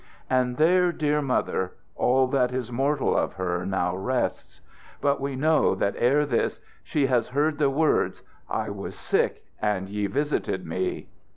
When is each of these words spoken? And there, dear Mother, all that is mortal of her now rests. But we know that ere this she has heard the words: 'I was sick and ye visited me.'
And 0.31 0.57
there, 0.57 0.91
dear 0.91 1.21
Mother, 1.21 1.73
all 1.95 2.25
that 2.29 2.51
is 2.51 2.71
mortal 2.71 3.15
of 3.15 3.33
her 3.33 3.67
now 3.67 3.95
rests. 3.95 4.59
But 4.99 5.21
we 5.21 5.35
know 5.35 5.75
that 5.75 5.93
ere 5.95 6.25
this 6.25 6.59
she 6.83 7.05
has 7.05 7.27
heard 7.27 7.59
the 7.59 7.69
words: 7.69 8.23
'I 8.49 8.71
was 8.71 8.95
sick 8.95 9.43
and 9.61 9.89
ye 9.89 10.07
visited 10.07 10.65
me.' 10.65 11.07